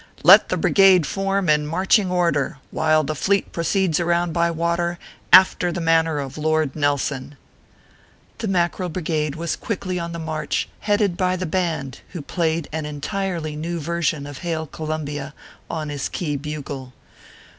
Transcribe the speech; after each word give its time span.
Let 0.23 0.49
the 0.49 0.57
Brigade 0.57 1.05
form 1.05 1.47
in 1.47 1.67
marching 1.67 2.09
order, 2.09 2.57
while 2.71 3.03
the 3.03 3.13
fleet 3.13 3.51
proceeds 3.51 3.99
around 3.99 4.33
by 4.33 4.49
water, 4.49 4.97
after 5.31 5.71
the 5.71 5.79
manner 5.79 6.17
of 6.17 6.39
Lord 6.39 6.75
Nelson/ 6.75 7.35
The 8.39 8.47
Mackerel 8.47 8.89
Brigade 8.89 9.35
was 9.35 9.55
quickly 9.55 9.99
on 9.99 10.11
the 10.11 10.17
march, 10.17 10.67
headed 10.79 11.17
by 11.17 11.35
the 11.35 11.45
band, 11.45 11.99
who 12.13 12.23
played 12.23 12.67
an 12.71 12.87
entirely 12.87 13.55
new 13.55 13.79
ver 13.79 14.01
sion 14.01 14.25
of" 14.25 14.39
Hail 14.39 14.65
Columbia" 14.65 15.35
on 15.69 15.89
his 15.89 16.09
key 16.09 16.35
bugle. 16.35 16.93